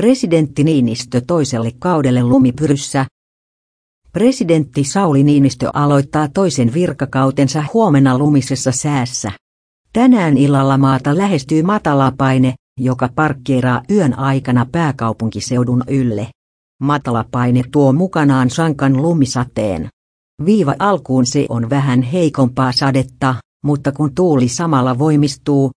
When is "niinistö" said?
0.64-1.20, 5.22-5.70